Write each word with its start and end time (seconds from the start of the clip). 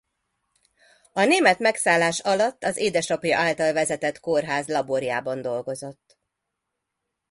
A 1.13 1.23
német 1.23 1.59
megszállás 1.59 2.19
alatt 2.19 2.63
az 2.63 2.77
édesapja 2.77 3.37
által 3.37 3.73
vezetett 3.73 4.19
kórház 4.19 4.67
laborjában 4.67 5.41
dolgozott. 5.41 6.17